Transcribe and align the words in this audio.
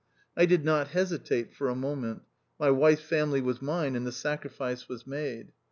I 0.35 0.47
did 0.47 0.65
not 0.65 0.87
hesitate 0.87 1.53
for 1.53 1.69
a 1.69 1.75
moment, 1.75 2.23
my 2.59 2.71
wife's 2.71 3.03
family 3.03 3.39
was 3.39 3.61
mine, 3.61 3.95
and 3.95 4.03
the 4.03 4.11
sacrifice 4.11 4.89
was 4.89 5.05
made. 5.05 5.51